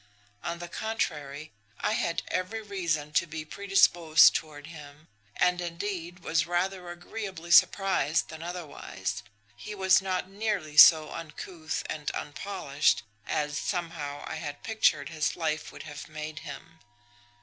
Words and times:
On 0.43 0.57
the 0.57 0.67
contrary, 0.67 1.51
I 1.79 1.91
had 1.91 2.23
every 2.29 2.59
reason 2.63 3.13
to 3.13 3.27
be 3.27 3.45
predisposed 3.45 4.33
toward 4.33 4.65
him; 4.65 5.09
and, 5.35 5.61
indeed, 5.61 6.21
was 6.23 6.47
rather 6.47 6.89
agreeably 6.89 7.51
surprised 7.51 8.29
than 8.29 8.41
otherwise 8.41 9.21
he 9.55 9.75
was 9.75 10.01
not 10.01 10.27
nearly 10.27 10.75
so 10.75 11.11
uncouth 11.11 11.83
and 11.87 12.09
unpolished 12.15 13.03
as, 13.27 13.59
somehow, 13.59 14.23
I 14.25 14.37
had 14.37 14.63
pictured 14.63 15.09
his 15.09 15.35
life 15.35 15.71
would 15.71 15.83
have 15.83 16.09
made 16.09 16.39
him. 16.39 16.79